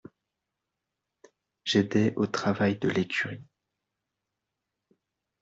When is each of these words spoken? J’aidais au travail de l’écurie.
J’aidais 1.63 2.15
au 2.15 2.25
travail 2.25 2.79
de 2.79 2.89
l’écurie. 2.89 3.43